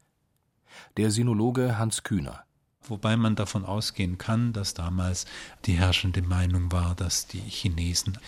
Der 0.96 1.10
Sinologe 1.10 1.76
Hans 1.76 2.04
Kühner 2.04 2.44
Wobei 2.88 3.16
man 3.16 3.36
davon 3.36 3.64
ausgehen 3.66 4.16
kann, 4.16 4.52
dass 4.52 4.72
damals 4.72 5.26
die 5.66 5.74
herrschende 5.74 6.22
Meinung 6.22 6.72
war, 6.72 6.94
dass 6.94 7.26
die 7.26 7.40
Chinesen 7.40 8.18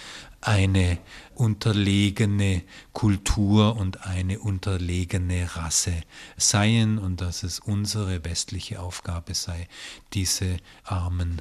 eine 0.43 0.99
unterlegene 1.35 2.63
Kultur 2.93 3.77
und 3.77 4.07
eine 4.07 4.41
unterlegene 4.41 5.57
Rasse 5.57 5.95
seien 6.37 6.99
und 6.99 7.21
dass 7.23 7.45
es 7.45 7.61
unsere 7.61 8.25
westliche 8.25 8.81
Aufgabe 8.81 9.35
sei, 9.35 9.69
diese 10.13 10.59
armen 10.85 11.41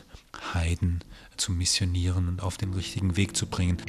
Heiden 0.53 1.03
zu 1.35 1.51
missionieren 1.51 2.29
und 2.29 2.41
auf 2.41 2.57
den 2.57 2.73
richtigen 2.73 3.17
Weg 3.17 3.35
zu 3.35 3.47
bringen. 3.47 3.81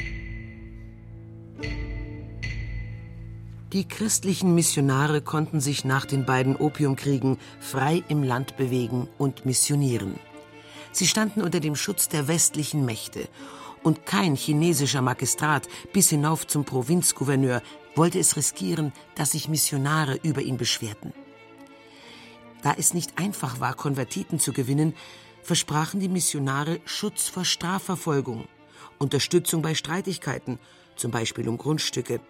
Die 3.72 3.88
christlichen 3.88 4.54
Missionare 4.54 5.22
konnten 5.22 5.58
sich 5.58 5.86
nach 5.86 6.04
den 6.04 6.26
beiden 6.26 6.56
Opiumkriegen 6.56 7.38
frei 7.58 8.04
im 8.08 8.22
Land 8.22 8.58
bewegen 8.58 9.08
und 9.16 9.46
missionieren. 9.46 10.18
Sie 10.92 11.06
standen 11.06 11.40
unter 11.40 11.58
dem 11.58 11.74
Schutz 11.74 12.08
der 12.08 12.28
westlichen 12.28 12.84
Mächte 12.84 13.28
und 13.82 14.04
kein 14.04 14.36
chinesischer 14.36 15.00
Magistrat 15.00 15.68
bis 15.94 16.10
hinauf 16.10 16.46
zum 16.46 16.66
Provinzgouverneur 16.66 17.62
wollte 17.94 18.18
es 18.18 18.36
riskieren, 18.36 18.92
dass 19.14 19.30
sich 19.30 19.48
Missionare 19.48 20.18
über 20.22 20.42
ihn 20.42 20.58
beschwerten. 20.58 21.14
Da 22.62 22.74
es 22.76 22.92
nicht 22.92 23.18
einfach 23.18 23.58
war, 23.58 23.74
Konvertiten 23.74 24.38
zu 24.38 24.52
gewinnen, 24.52 24.94
versprachen 25.42 25.98
die 25.98 26.10
Missionare 26.10 26.80
Schutz 26.84 27.28
vor 27.28 27.46
Strafverfolgung, 27.46 28.48
Unterstützung 28.98 29.62
bei 29.62 29.74
Streitigkeiten, 29.74 30.58
zum 30.94 31.10
Beispiel 31.10 31.48
um 31.48 31.56
Grundstücke, 31.56 32.20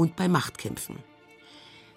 und 0.00 0.16
bei 0.16 0.28
Machtkämpfen. 0.28 0.96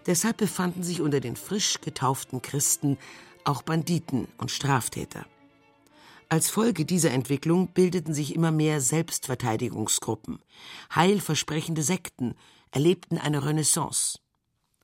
Deshalb 0.05 0.35
befanden 0.35 0.83
sich 0.83 0.99
unter 0.99 1.21
den 1.21 1.37
frisch 1.37 1.79
getauften 1.79 2.41
Christen 2.41 2.97
auch 3.45 3.61
Banditen 3.61 4.27
und 4.37 4.51
Straftäter. 4.51 5.25
Als 6.27 6.49
Folge 6.49 6.83
dieser 6.83 7.11
Entwicklung 7.11 7.69
bildeten 7.69 8.13
sich 8.13 8.35
immer 8.35 8.51
mehr 8.51 8.81
Selbstverteidigungsgruppen. 8.81 10.39
Heilversprechende 10.93 11.81
Sekten 11.81 12.35
erlebten 12.71 13.17
eine 13.17 13.45
Renaissance. 13.45 14.19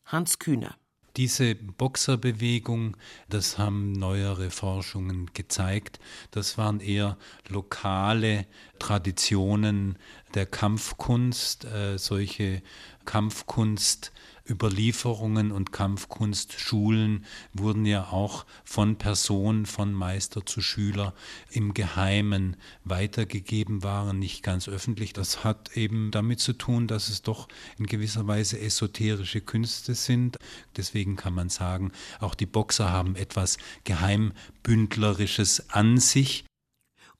Hans 0.05 0.39
Kühner 0.39 0.77
diese 1.19 1.53
Boxerbewegung, 1.53 2.95
das 3.27 3.57
haben 3.57 3.91
neuere 3.91 4.49
Forschungen 4.51 5.29
gezeigt, 5.33 5.99
das 6.31 6.57
waren 6.57 6.79
eher 6.79 7.17
lokale 7.49 8.45
Traditionen 8.79 9.97
der 10.35 10.45
Kampfkunst, 10.45 11.65
äh, 11.65 11.97
solche 11.97 12.61
Kampfkunst 13.05 14.11
Überlieferungen 14.49 15.51
und 15.51 15.71
Kampfkunstschulen 15.71 17.25
wurden 17.53 17.85
ja 17.85 18.05
auch 18.05 18.45
von 18.63 18.97
Person, 18.97 19.65
von 19.65 19.93
Meister 19.93 20.45
zu 20.45 20.61
Schüler 20.61 21.13
im 21.51 21.73
Geheimen 21.73 22.57
weitergegeben 22.83 23.83
waren, 23.83 24.19
nicht 24.19 24.43
ganz 24.43 24.67
öffentlich. 24.67 25.13
Das 25.13 25.43
hat 25.43 25.77
eben 25.77 26.11
damit 26.11 26.39
zu 26.39 26.53
tun, 26.53 26.87
dass 26.87 27.09
es 27.09 27.21
doch 27.21 27.47
in 27.77 27.85
gewisser 27.85 28.27
Weise 28.27 28.59
esoterische 28.59 29.41
Künste 29.41 29.93
sind. 29.93 30.37
Deswegen 30.75 31.15
kann 31.15 31.33
man 31.33 31.49
sagen, 31.49 31.91
auch 32.19 32.35
die 32.35 32.47
Boxer 32.47 32.91
haben 32.91 33.15
etwas 33.15 33.57
Geheimbündlerisches 33.83 35.69
an 35.69 35.97
sich. 35.97 36.45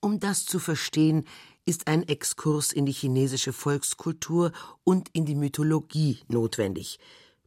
Um 0.01 0.19
das 0.19 0.45
zu 0.45 0.59
verstehen, 0.59 1.25
ist 1.69 1.87
ein 1.87 2.07
Exkurs 2.07 2.73
in 2.73 2.87
die 2.87 2.91
chinesische 2.91 3.53
Volkskultur 3.53 4.51
und 4.83 5.07
in 5.13 5.25
die 5.25 5.35
Mythologie 5.35 6.17
notwendig, 6.27 6.97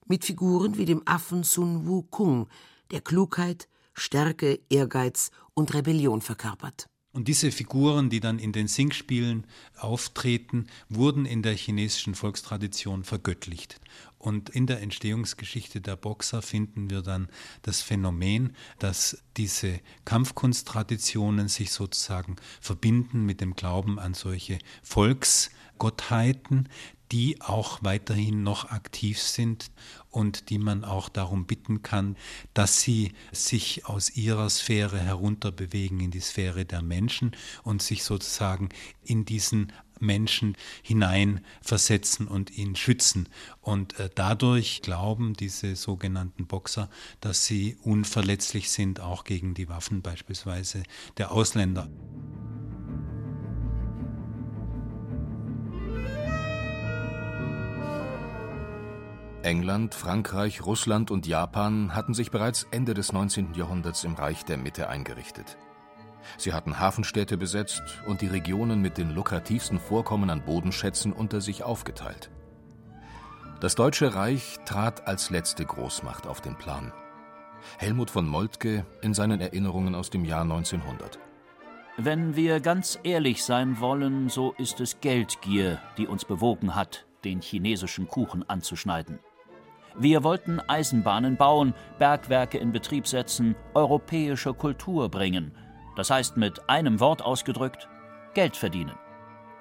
mit 0.06 0.24
Figuren 0.24 0.78
wie 0.78 0.84
dem 0.84 1.02
Affen 1.06 1.42
Sun 1.42 1.88
Wukong, 1.88 2.48
der 2.92 3.00
Klugheit, 3.00 3.68
Stärke, 3.94 4.60
Ehrgeiz 4.70 5.32
und 5.54 5.74
Rebellion 5.74 6.20
verkörpert. 6.20 6.88
Und 7.14 7.28
diese 7.28 7.52
Figuren, 7.52 8.08
die 8.08 8.20
dann 8.20 8.38
in 8.38 8.52
den 8.52 8.68
Singspielen 8.68 9.46
auftreten, 9.76 10.66
wurden 10.88 11.26
in 11.26 11.42
der 11.42 11.54
chinesischen 11.54 12.14
Volkstradition 12.14 13.04
vergöttlicht. 13.04 13.80
Und 14.18 14.48
in 14.48 14.66
der 14.66 14.80
Entstehungsgeschichte 14.80 15.82
der 15.82 15.96
Boxer 15.96 16.40
finden 16.40 16.88
wir 16.88 17.02
dann 17.02 17.28
das 17.62 17.82
Phänomen, 17.82 18.56
dass 18.78 19.22
diese 19.36 19.80
Kampfkunsttraditionen 20.06 21.48
sich 21.48 21.70
sozusagen 21.72 22.36
verbinden 22.60 23.26
mit 23.26 23.42
dem 23.42 23.56
Glauben 23.56 23.98
an 23.98 24.14
solche 24.14 24.58
Volksgottheiten, 24.82 26.68
die 27.10 27.42
auch 27.42 27.80
weiterhin 27.82 28.42
noch 28.42 28.70
aktiv 28.70 29.20
sind 29.20 29.70
und 30.12 30.50
die 30.50 30.58
man 30.58 30.84
auch 30.84 31.08
darum 31.08 31.46
bitten 31.46 31.82
kann, 31.82 32.16
dass 32.54 32.80
sie 32.80 33.12
sich 33.32 33.86
aus 33.86 34.10
ihrer 34.10 34.48
Sphäre 34.48 35.00
herunterbewegen 35.00 35.98
in 35.98 36.12
die 36.12 36.20
Sphäre 36.20 36.64
der 36.64 36.82
Menschen 36.82 37.32
und 37.64 37.82
sich 37.82 38.04
sozusagen 38.04 38.68
in 39.02 39.24
diesen 39.24 39.72
Menschen 39.98 40.56
hineinversetzen 40.82 42.28
und 42.28 42.50
ihn 42.56 42.76
schützen. 42.76 43.28
Und 43.60 43.98
äh, 43.98 44.10
dadurch 44.14 44.82
glauben 44.82 45.34
diese 45.34 45.76
sogenannten 45.76 46.46
Boxer, 46.46 46.90
dass 47.20 47.46
sie 47.46 47.76
unverletzlich 47.82 48.70
sind, 48.70 49.00
auch 49.00 49.24
gegen 49.24 49.54
die 49.54 49.68
Waffen 49.68 50.02
beispielsweise 50.02 50.82
der 51.16 51.32
Ausländer. 51.32 51.88
England, 59.44 59.94
Frankreich, 59.94 60.64
Russland 60.64 61.10
und 61.10 61.26
Japan 61.26 61.94
hatten 61.94 62.14
sich 62.14 62.30
bereits 62.30 62.66
Ende 62.70 62.94
des 62.94 63.12
19. 63.12 63.54
Jahrhunderts 63.54 64.04
im 64.04 64.14
Reich 64.14 64.44
der 64.44 64.56
Mitte 64.56 64.88
eingerichtet. 64.88 65.56
Sie 66.38 66.52
hatten 66.52 66.78
Hafenstädte 66.78 67.36
besetzt 67.36 67.82
und 68.06 68.20
die 68.20 68.28
Regionen 68.28 68.80
mit 68.80 68.98
den 68.98 69.10
lukrativsten 69.10 69.78
Vorkommen 69.78 70.30
an 70.30 70.44
Bodenschätzen 70.44 71.12
unter 71.12 71.40
sich 71.40 71.64
aufgeteilt. 71.64 72.30
Das 73.60 73.74
Deutsche 73.74 74.14
Reich 74.14 74.58
trat 74.64 75.06
als 75.06 75.30
letzte 75.30 75.64
Großmacht 75.64 76.26
auf 76.26 76.40
den 76.40 76.56
Plan. 76.56 76.92
Helmut 77.78 78.10
von 78.10 78.26
Moltke 78.26 78.84
in 79.02 79.14
seinen 79.14 79.40
Erinnerungen 79.40 79.94
aus 79.94 80.10
dem 80.10 80.24
Jahr 80.24 80.42
1900. 80.42 81.18
Wenn 81.96 82.36
wir 82.36 82.60
ganz 82.60 82.98
ehrlich 83.02 83.44
sein 83.44 83.78
wollen, 83.78 84.28
so 84.28 84.52
ist 84.58 84.80
es 84.80 85.00
Geldgier, 85.00 85.80
die 85.98 86.06
uns 86.06 86.24
bewogen 86.24 86.74
hat, 86.74 87.06
den 87.24 87.40
chinesischen 87.40 88.08
Kuchen 88.08 88.48
anzuschneiden. 88.48 89.18
Wir 89.98 90.24
wollten 90.24 90.60
Eisenbahnen 90.60 91.36
bauen, 91.36 91.74
Bergwerke 91.98 92.58
in 92.58 92.72
Betrieb 92.72 93.06
setzen, 93.06 93.54
europäische 93.74 94.54
Kultur 94.54 95.10
bringen. 95.10 95.52
Das 95.96 96.10
heißt 96.10 96.36
mit 96.36 96.68
einem 96.68 97.00
Wort 97.00 97.22
ausgedrückt, 97.22 97.88
Geld 98.34 98.56
verdienen. 98.56 98.94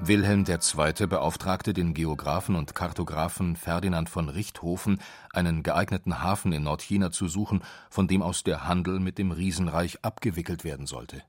Wilhelm 0.03 0.45
II. 0.47 1.07
beauftragte 1.07 1.73
den 1.73 1.93
Geographen 1.93 2.55
und 2.55 2.73
Kartografen 2.73 3.55
Ferdinand 3.55 4.09
von 4.09 4.29
Richthofen, 4.29 4.99
einen 5.31 5.61
geeigneten 5.61 6.23
Hafen 6.23 6.53
in 6.53 6.63
Nordchina 6.63 7.11
zu 7.11 7.27
suchen, 7.27 7.61
von 7.91 8.07
dem 8.07 8.23
aus 8.23 8.43
der 8.43 8.67
Handel 8.67 8.99
mit 8.99 9.19
dem 9.19 9.31
Riesenreich 9.31 10.03
abgewickelt 10.03 10.63
werden 10.63 10.87
sollte. 10.87 11.21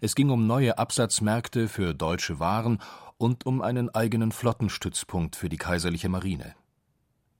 Es 0.00 0.14
ging 0.14 0.30
um 0.30 0.46
neue 0.46 0.78
Absatzmärkte 0.78 1.66
für 1.68 1.94
deutsche 1.94 2.38
Waren 2.38 2.78
und 3.18 3.44
um 3.44 3.60
einen 3.60 3.92
eigenen 3.92 4.30
Flottenstützpunkt 4.30 5.34
für 5.34 5.48
die 5.48 5.56
kaiserliche 5.56 6.08
Marine. 6.08 6.54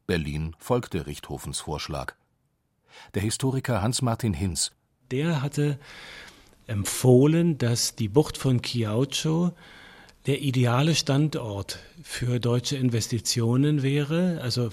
Berlin 0.06 0.54
folgte 0.58 1.06
Richthofens 1.06 1.60
Vorschlag. 1.60 2.14
Der 3.14 3.22
Historiker 3.22 3.82
Hans-Martin 3.82 4.34
Hinz. 4.34 4.72
Der 5.10 5.42
hatte 5.42 5.78
empfohlen, 6.66 7.58
dass 7.58 7.96
die 7.96 8.08
Bucht 8.08 8.38
von 8.38 8.62
Kiaucho 8.62 9.52
der 10.26 10.40
ideale 10.40 10.94
Standort 10.94 11.78
für 12.02 12.40
deutsche 12.40 12.76
Investitionen 12.76 13.82
wäre, 13.82 14.40
also 14.42 14.70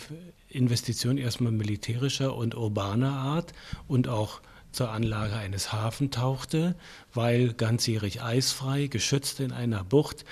Investitionen 0.48 1.18
erstmal 1.18 1.52
militärischer 1.52 2.36
und 2.36 2.56
urbaner 2.56 3.12
Art 3.12 3.54
und 3.88 4.08
auch 4.08 4.42
zur 4.72 4.92
Anlage 4.92 5.36
eines 5.36 5.74
Hafen 5.74 6.12
tauchte, 6.12 6.76
weil 7.14 7.54
ganzjährig 7.54 8.22
eisfrei, 8.22 8.88
geschützt 8.88 9.42
in 9.42 9.52
einer 9.52 9.84
Bucht 9.84 10.24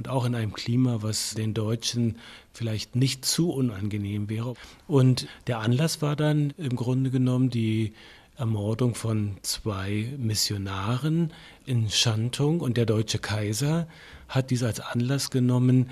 und 0.00 0.08
auch 0.08 0.24
in 0.24 0.34
einem 0.34 0.54
Klima, 0.54 1.02
was 1.02 1.34
den 1.34 1.52
Deutschen 1.52 2.16
vielleicht 2.54 2.96
nicht 2.96 3.26
zu 3.26 3.50
unangenehm 3.50 4.30
wäre. 4.30 4.54
Und 4.86 5.28
der 5.46 5.58
Anlass 5.58 6.00
war 6.00 6.16
dann 6.16 6.54
im 6.56 6.74
Grunde 6.74 7.10
genommen 7.10 7.50
die 7.50 7.92
Ermordung 8.38 8.94
von 8.94 9.36
zwei 9.42 10.10
Missionaren 10.16 11.34
in 11.66 11.90
Schantung 11.90 12.60
und 12.62 12.78
der 12.78 12.86
deutsche 12.86 13.18
Kaiser 13.18 13.88
hat 14.26 14.48
dies 14.50 14.62
als 14.62 14.80
Anlass 14.80 15.28
genommen, 15.28 15.90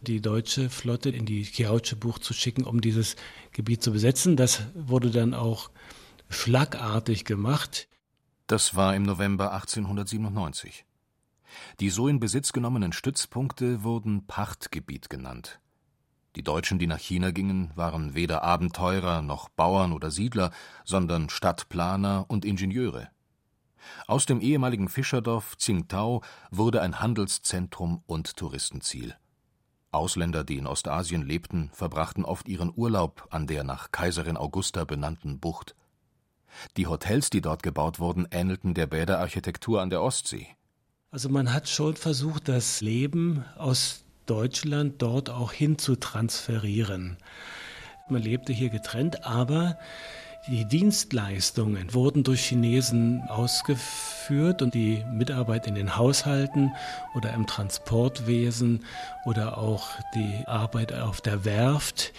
die 0.00 0.22
deutsche 0.22 0.70
Flotte 0.70 1.10
in 1.10 1.26
die 1.26 1.42
Kiautsche-Bucht 1.42 2.24
zu 2.24 2.32
schicken, 2.32 2.64
um 2.64 2.80
dieses 2.80 3.16
Gebiet 3.52 3.82
zu 3.82 3.92
besetzen. 3.92 4.38
Das 4.38 4.62
wurde 4.72 5.10
dann 5.10 5.34
auch 5.34 5.68
schlagartig 6.30 7.26
gemacht. 7.26 7.88
Das 8.46 8.74
war 8.74 8.96
im 8.96 9.02
November 9.02 9.52
1897. 9.52 10.86
Die 11.80 11.90
so 11.90 12.08
in 12.08 12.20
Besitz 12.20 12.52
genommenen 12.52 12.92
Stützpunkte 12.92 13.82
wurden 13.82 14.26
Pachtgebiet 14.26 15.10
genannt. 15.10 15.60
Die 16.36 16.42
Deutschen, 16.42 16.78
die 16.78 16.86
nach 16.86 16.98
China 16.98 17.30
gingen, 17.30 17.72
waren 17.74 18.14
weder 18.14 18.42
Abenteurer 18.42 19.22
noch 19.22 19.48
Bauern 19.48 19.92
oder 19.92 20.10
Siedler, 20.10 20.52
sondern 20.84 21.30
Stadtplaner 21.30 22.26
und 22.28 22.44
Ingenieure. 22.44 23.08
Aus 24.06 24.26
dem 24.26 24.40
ehemaligen 24.40 24.88
Fischerdorf 24.88 25.56
Tsingtao 25.56 26.22
wurde 26.50 26.82
ein 26.82 27.00
Handelszentrum 27.00 28.02
und 28.06 28.36
Touristenziel. 28.36 29.16
Ausländer, 29.90 30.44
die 30.44 30.58
in 30.58 30.66
Ostasien 30.66 31.22
lebten, 31.22 31.70
verbrachten 31.72 32.24
oft 32.24 32.46
ihren 32.48 32.72
Urlaub 32.74 33.26
an 33.30 33.46
der 33.46 33.64
nach 33.64 33.90
Kaiserin 33.90 34.36
Augusta 34.36 34.84
benannten 34.84 35.40
Bucht. 35.40 35.74
Die 36.76 36.86
Hotels, 36.86 37.30
die 37.30 37.40
dort 37.40 37.62
gebaut 37.62 37.98
wurden, 37.98 38.26
ähnelten 38.30 38.74
der 38.74 38.86
Bäderarchitektur 38.86 39.80
an 39.80 39.90
der 39.90 40.02
Ostsee. 40.02 40.57
Also 41.10 41.30
man 41.30 41.54
hat 41.54 41.70
schon 41.70 41.96
versucht, 41.96 42.48
das 42.48 42.82
Leben 42.82 43.42
aus 43.56 44.04
Deutschland 44.26 45.00
dort 45.00 45.30
auch 45.30 45.52
hin 45.52 45.78
zu 45.78 45.96
transferieren. 45.96 47.16
Man 48.10 48.20
lebte 48.20 48.52
hier 48.52 48.68
getrennt, 48.68 49.24
aber 49.24 49.78
die 50.48 50.66
Dienstleistungen 50.66 51.94
wurden 51.94 52.24
durch 52.24 52.44
Chinesen 52.44 53.22
ausgeführt 53.28 54.60
und 54.60 54.74
die 54.74 55.02
Mitarbeit 55.10 55.66
in 55.66 55.76
den 55.76 55.96
Haushalten 55.96 56.72
oder 57.14 57.32
im 57.32 57.46
Transportwesen 57.46 58.84
oder 59.24 59.56
auch 59.56 59.88
die 60.14 60.46
Arbeit 60.46 60.92
auf 60.92 61.22
der 61.22 61.46
Werft. 61.46 62.12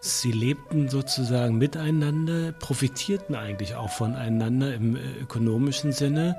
Sie 0.00 0.32
lebten 0.32 0.90
sozusagen 0.90 1.56
miteinander, 1.56 2.52
profitierten 2.52 3.34
eigentlich 3.34 3.74
auch 3.74 3.90
voneinander 3.90 4.74
im 4.74 4.96
äh, 4.96 5.00
ökonomischen 5.22 5.92
Sinne, 5.92 6.38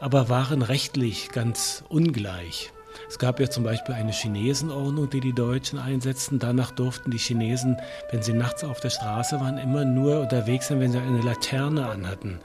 aber 0.00 0.28
waren 0.28 0.62
rechtlich 0.62 1.30
ganz 1.30 1.84
ungleich. 1.88 2.72
Es 3.08 3.18
gab 3.18 3.40
ja 3.40 3.48
zum 3.48 3.64
Beispiel 3.64 3.94
eine 3.94 4.12
Chinesenordnung, 4.12 5.10
die 5.10 5.20
die 5.20 5.32
Deutschen 5.32 5.78
einsetzten. 5.78 6.38
Danach 6.38 6.70
durften 6.70 7.10
die 7.10 7.18
Chinesen, 7.18 7.76
wenn 8.10 8.22
sie 8.22 8.32
nachts 8.32 8.64
auf 8.64 8.80
der 8.80 8.90
Straße 8.90 9.40
waren, 9.40 9.58
immer 9.58 9.84
nur 9.84 10.20
unterwegs 10.20 10.68
sein, 10.68 10.80
wenn 10.80 10.92
sie 10.92 10.98
eine 10.98 11.20
Laterne 11.20 11.88
anhatten. 11.88 12.40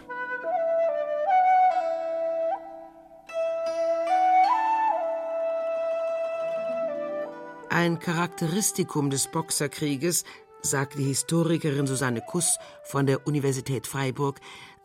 Ein 7.69 7.99
Charakteristikum 7.99 9.09
des 9.09 9.27
Boxerkrieges, 9.27 10.23
sagt 10.61 10.97
die 10.97 11.03
Historikerin 11.03 11.87
Susanne 11.87 12.21
Kuss 12.21 12.57
von 12.83 13.05
der 13.05 13.27
Universität 13.27 13.87
Freiburg, 13.87 14.39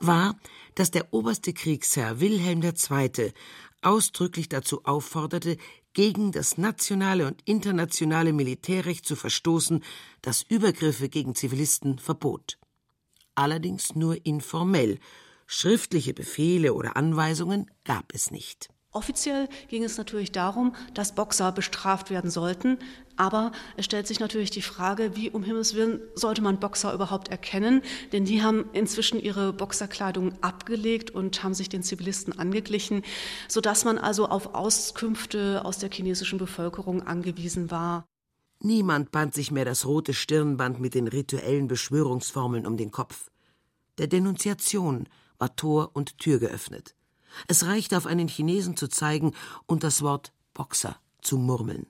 war, 0.06 0.36
dass 0.74 0.90
der 0.90 1.12
oberste 1.12 1.52
Kriegsherr 1.52 2.20
Wilhelm 2.20 2.62
II 2.62 3.32
ausdrücklich 3.82 4.48
dazu 4.48 4.84
aufforderte, 4.84 5.56
gegen 5.92 6.32
das 6.32 6.56
nationale 6.56 7.26
und 7.26 7.42
internationale 7.44 8.32
Militärrecht 8.32 9.04
zu 9.04 9.16
verstoßen, 9.16 9.82
das 10.22 10.42
Übergriffe 10.42 11.08
gegen 11.08 11.34
Zivilisten 11.34 11.98
verbot. 11.98 12.58
Allerdings 13.34 13.94
nur 13.94 14.24
informell. 14.24 14.98
Schriftliche 15.46 16.14
Befehle 16.14 16.72
oder 16.72 16.96
Anweisungen 16.96 17.70
gab 17.84 18.14
es 18.14 18.30
nicht. 18.30 18.70
Offiziell 18.90 19.48
ging 19.68 19.84
es 19.84 19.96
natürlich 19.96 20.32
darum, 20.32 20.74
dass 20.92 21.14
Boxer 21.14 21.50
bestraft 21.52 22.10
werden 22.10 22.30
sollten. 22.30 22.78
Aber 23.16 23.52
es 23.76 23.84
stellt 23.84 24.06
sich 24.06 24.20
natürlich 24.20 24.50
die 24.50 24.62
Frage, 24.62 25.16
wie 25.16 25.30
um 25.30 25.42
Himmels 25.42 25.74
Willen 25.74 26.00
sollte 26.14 26.42
man 26.42 26.58
Boxer 26.58 26.94
überhaupt 26.94 27.28
erkennen? 27.28 27.82
Denn 28.12 28.24
die 28.24 28.42
haben 28.42 28.64
inzwischen 28.72 29.20
ihre 29.20 29.52
Boxerkleidung 29.52 30.32
abgelegt 30.42 31.10
und 31.10 31.42
haben 31.42 31.54
sich 31.54 31.68
den 31.68 31.82
Zivilisten 31.82 32.38
angeglichen, 32.38 33.02
sodass 33.48 33.84
man 33.84 33.98
also 33.98 34.28
auf 34.28 34.54
Auskünfte 34.54 35.64
aus 35.64 35.78
der 35.78 35.90
chinesischen 35.90 36.38
Bevölkerung 36.38 37.02
angewiesen 37.02 37.70
war. 37.70 38.06
Niemand 38.60 39.10
band 39.10 39.34
sich 39.34 39.50
mehr 39.50 39.64
das 39.64 39.86
rote 39.86 40.14
Stirnband 40.14 40.80
mit 40.80 40.94
den 40.94 41.08
rituellen 41.08 41.66
Beschwörungsformeln 41.66 42.66
um 42.66 42.76
den 42.76 42.92
Kopf. 42.92 43.30
Der 43.98 44.06
Denunziation 44.06 45.08
war 45.38 45.56
Tor 45.56 45.90
und 45.94 46.18
Tür 46.18 46.38
geöffnet. 46.38 46.94
Es 47.48 47.66
reichte 47.66 47.96
auf 47.96 48.06
einen 48.06 48.28
Chinesen 48.28 48.76
zu 48.76 48.88
zeigen 48.88 49.32
und 49.66 49.82
das 49.82 50.02
Wort 50.02 50.32
Boxer 50.54 50.96
zu 51.20 51.38
murmeln. 51.38 51.86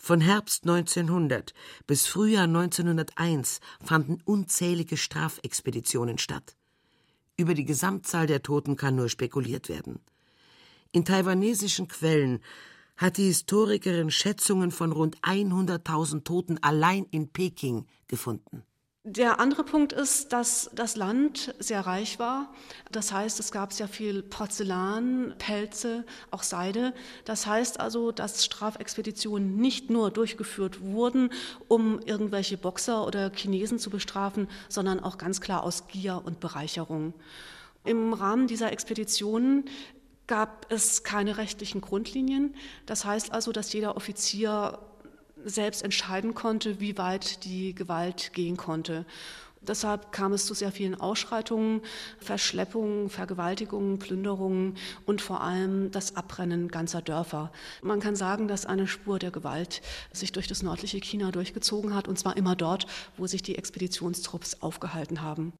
Von 0.00 0.20
Herbst 0.20 0.64
1900 0.64 1.52
bis 1.86 2.06
Frühjahr 2.06 2.44
1901 2.44 3.60
fanden 3.84 4.22
unzählige 4.24 4.96
Strafexpeditionen 4.96 6.18
statt. 6.18 6.56
Über 7.36 7.54
die 7.54 7.64
Gesamtzahl 7.64 8.26
der 8.26 8.42
Toten 8.42 8.76
kann 8.76 8.96
nur 8.96 9.08
spekuliert 9.08 9.68
werden. 9.68 10.00
In 10.92 11.04
taiwanesischen 11.04 11.88
Quellen 11.88 12.40
hat 12.96 13.16
die 13.16 13.26
Historikerin 13.26 14.10
Schätzungen 14.10 14.70
von 14.70 14.92
rund 14.92 15.18
100.000 15.20 16.24
Toten 16.24 16.58
allein 16.62 17.04
in 17.10 17.28
Peking 17.28 17.86
gefunden. 18.06 18.64
Der 19.04 19.40
andere 19.40 19.64
Punkt 19.64 19.94
ist, 19.94 20.34
dass 20.34 20.70
das 20.74 20.94
Land 20.94 21.54
sehr 21.58 21.80
reich 21.80 22.18
war. 22.18 22.52
Das 22.92 23.10
heißt, 23.10 23.40
es 23.40 23.52
gab 23.52 23.72
sehr 23.72 23.88
viel 23.88 24.22
Porzellan, 24.22 25.34
Pelze, 25.38 26.04
auch 26.30 26.42
Seide. 26.42 26.92
Das 27.24 27.46
heißt 27.46 27.80
also, 27.80 28.12
dass 28.12 28.44
Strafexpeditionen 28.44 29.56
nicht 29.56 29.88
nur 29.88 30.10
durchgeführt 30.10 30.82
wurden, 30.82 31.30
um 31.68 32.00
irgendwelche 32.00 32.58
Boxer 32.58 33.06
oder 33.06 33.30
Chinesen 33.34 33.78
zu 33.78 33.88
bestrafen, 33.88 34.46
sondern 34.68 35.00
auch 35.00 35.16
ganz 35.16 35.40
klar 35.40 35.62
aus 35.62 35.88
Gier 35.88 36.20
und 36.24 36.40
Bereicherung. 36.40 37.14
Im 37.84 38.12
Rahmen 38.12 38.46
dieser 38.46 38.72
Expeditionen 38.72 39.64
gab 40.26 40.66
es 40.70 41.02
keine 41.02 41.38
rechtlichen 41.38 41.80
Grundlinien. 41.80 42.54
Das 42.84 43.04
heißt 43.04 43.32
also, 43.32 43.52
dass 43.52 43.72
jeder 43.72 43.96
Offizier 43.96 44.78
selbst 45.48 45.82
entscheiden 45.82 46.34
konnte, 46.34 46.80
wie 46.80 46.98
weit 46.98 47.44
die 47.44 47.74
Gewalt 47.74 48.32
gehen 48.32 48.56
konnte. 48.56 49.04
Deshalb 49.60 50.12
kam 50.12 50.32
es 50.32 50.46
zu 50.46 50.54
sehr 50.54 50.70
vielen 50.70 50.94
Ausschreitungen, 51.00 51.82
Verschleppungen, 52.20 53.10
Vergewaltigungen, 53.10 53.98
Plünderungen 53.98 54.76
und 55.04 55.20
vor 55.20 55.40
allem 55.40 55.90
das 55.90 56.16
Abbrennen 56.16 56.68
ganzer 56.68 57.02
Dörfer. 57.02 57.52
Man 57.82 58.00
kann 58.00 58.14
sagen, 58.14 58.48
dass 58.48 58.66
eine 58.66 58.86
Spur 58.86 59.18
der 59.18 59.30
Gewalt 59.30 59.82
sich 60.12 60.32
durch 60.32 60.46
das 60.46 60.62
nördliche 60.62 60.98
China 60.98 61.32
durchgezogen 61.32 61.94
hat, 61.94 62.08
und 62.08 62.18
zwar 62.18 62.36
immer 62.36 62.54
dort, 62.54 62.86
wo 63.16 63.26
sich 63.26 63.42
die 63.42 63.56
Expeditionstrupps 63.56 64.62
aufgehalten 64.62 65.22
haben. 65.22 65.52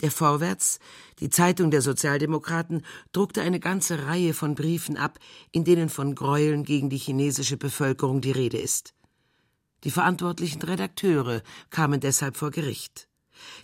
Der 0.00 0.10
Vorwärts, 0.10 0.80
die 1.20 1.30
Zeitung 1.30 1.70
der 1.70 1.80
Sozialdemokraten, 1.80 2.84
druckte 3.12 3.42
eine 3.42 3.60
ganze 3.60 4.06
Reihe 4.06 4.34
von 4.34 4.54
Briefen 4.54 4.96
ab, 4.96 5.18
in 5.52 5.64
denen 5.64 5.88
von 5.88 6.14
Gräueln 6.14 6.64
gegen 6.64 6.90
die 6.90 6.98
chinesische 6.98 7.56
Bevölkerung 7.56 8.20
die 8.20 8.32
Rede 8.32 8.58
ist. 8.58 8.94
Die 9.84 9.90
verantwortlichen 9.90 10.62
Redakteure 10.62 11.42
kamen 11.70 12.00
deshalb 12.00 12.36
vor 12.36 12.50
Gericht. 12.50 13.08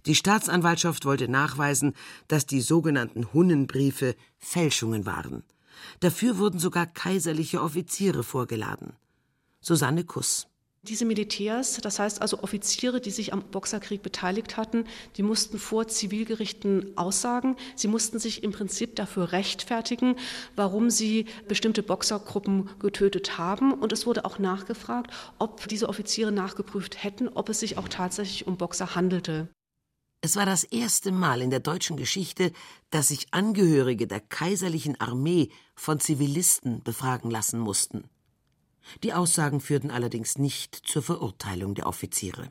Die 0.07 0.15
Staatsanwaltschaft 0.15 1.05
wollte 1.05 1.29
nachweisen, 1.29 1.95
dass 2.29 2.47
die 2.47 2.61
sogenannten 2.61 3.33
Hunnenbriefe 3.33 4.15
Fälschungen 4.39 5.07
waren. 5.07 5.43
Dafür 6.01 6.39
wurden 6.39 6.59
sogar 6.59 6.87
kaiserliche 6.87 7.63
Offiziere 7.63 8.23
vorgeladen. 8.23 8.93
Susanne 9.61 10.05
Kuss 10.05 10.50
diese 10.83 11.05
Militärs, 11.05 11.79
das 11.83 11.99
heißt 11.99 12.23
also 12.23 12.43
Offiziere, 12.43 13.01
die 13.01 13.11
sich 13.11 13.35
am 13.35 13.43
Boxerkrieg 13.43 14.03
beteiligt 14.03 14.57
hatten, 14.57 14.85
die 15.17 15.23
mussten 15.23 15.59
vor 15.59 15.89
Zivilgerichten 15.89 16.97
aussagen. 16.97 17.57
Sie 17.77 17.89
mussten 17.89 18.19
sich 18.19 18.43
im 18.43 18.53
Prinzip 18.53 18.97
dafür 18.97 19.33
rechtfertigen, 19.33 20.17
warum 20.57 20.89
sie 20.89 21.27
bestimmte 21.49 21.83
Boxergruppen 21.83 22.71
getötet 22.79 23.37
haben. 23.37 23.75
Und 23.75 23.93
es 23.93 24.07
wurde 24.07 24.25
auch 24.25 24.39
nachgefragt, 24.39 25.13
ob 25.39 25.69
diese 25.69 25.89
Offiziere 25.89 26.33
nachgeprüft 26.33 27.03
hätten, 27.05 27.29
ob 27.29 27.51
es 27.51 27.61
sich 27.61 27.77
auch 27.77 27.89
tatsächlich 27.89 28.47
um 28.47 28.57
Boxer 28.57 28.95
handelte. 28.95 29.49
Es 30.23 30.37
war 30.37 30.47
das 30.47 30.65
erste 30.65 31.13
Mal 31.13 31.43
in 31.43 31.51
der 31.51 31.61
deutschen 31.61 31.97
Geschichte, 31.97 32.53
dass 32.91 33.09
sich 33.09 33.29
Angehörige 33.33 34.07
der 34.07 34.21
kaiserlichen 34.21 34.99
Armee 35.01 35.51
von 35.75 36.01
Zivilisten 36.01 36.83
befragen 36.83 37.31
lassen 37.31 37.59
mussten. 37.59 38.05
Die 39.03 39.13
Aussagen 39.13 39.61
führten 39.61 39.91
allerdings 39.91 40.39
nicht 40.39 40.75
zur 40.75 41.03
Verurteilung 41.03 41.75
der 41.75 41.87
Offiziere. 41.87 42.51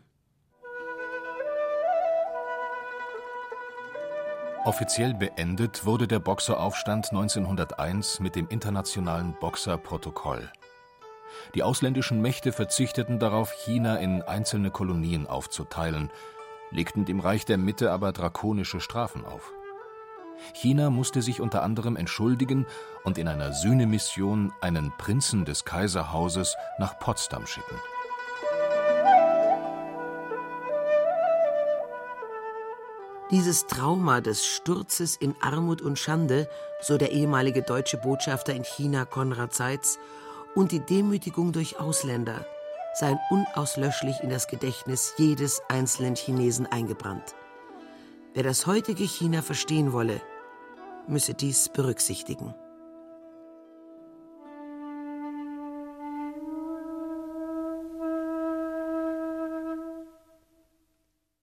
Offiziell 4.66 5.14
beendet 5.14 5.86
wurde 5.86 6.08
der 6.08 6.20
Boxeraufstand 6.20 7.12
1901 7.12 8.20
mit 8.20 8.36
dem 8.36 8.48
Internationalen 8.50 9.36
Boxerprotokoll. 9.40 10.52
Die 11.56 11.64
ausländischen 11.64 12.22
Mächte 12.22 12.52
verzichteten 12.52 13.20
darauf, 13.20 13.52
China 13.52 13.98
in 13.98 14.22
einzelne 14.22 14.70
Kolonien 14.70 15.28
aufzuteilen, 15.28 16.12
legten 16.72 17.06
dem 17.06 17.20
Reich 17.20 17.46
der 17.46 17.58
Mitte 17.58 17.92
aber 17.92 18.12
drakonische 18.12 18.82
Strafen 18.82 19.26
auf. 19.26 19.54
China 20.54 20.90
musste 20.90 21.22
sich 21.22 21.42
unter 21.42 21.64
anderem 21.64 21.96
entschuldigen 21.96 22.66
und 23.04 23.18
in 23.18 23.28
einer 23.28 23.54
Sühnemission 23.54 24.54
einen 24.62 24.92
Prinzen 24.98 25.46
des 25.46 25.66
Kaiserhauses 25.66 26.56
nach 26.78 27.00
Potsdam 27.00 27.46
schicken. 27.48 27.76
Dieses 33.32 33.68
Trauma 33.68 34.22
des 34.22 34.44
Sturzes 34.44 35.16
in 35.16 35.36
Armut 35.40 35.84
und 35.84 36.00
Schande, 36.00 36.50
so 36.82 36.98
der 36.98 37.12
ehemalige 37.12 37.62
deutsche 37.62 37.98
Botschafter 37.98 38.56
in 38.56 38.64
China 38.64 39.06
Konrad 39.06 39.54
Seitz, 39.54 40.00
und 40.56 40.72
die 40.72 40.80
Demütigung 40.80 41.52
durch 41.52 41.80
Ausländer 41.80 42.44
seien 42.96 43.20
unauslöschlich 43.30 44.22
in 44.22 44.32
das 44.32 44.48
Gedächtnis 44.48 45.14
jedes 45.18 45.62
einzelnen 45.68 46.16
Chinesen 46.16 46.66
eingebrannt. 46.66 47.36
Wer 48.34 48.44
das 48.44 48.68
heutige 48.68 49.06
China 49.06 49.42
verstehen 49.42 49.92
wolle, 49.92 50.22
müsse 51.08 51.34
dies 51.34 51.70
berücksichtigen. 51.70 52.54